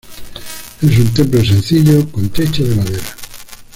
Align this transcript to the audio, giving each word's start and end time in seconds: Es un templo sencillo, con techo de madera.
Es 0.81 0.97
un 0.97 1.13
templo 1.13 1.45
sencillo, 1.45 2.09
con 2.11 2.27
techo 2.29 2.63
de 2.63 2.73
madera. 2.73 3.03